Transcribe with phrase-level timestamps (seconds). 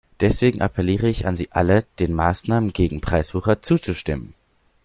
[0.19, 4.33] Deswegen appelliere ich an Sie alle, den Maßnahmen gegen Preiswucher zuzustimmen.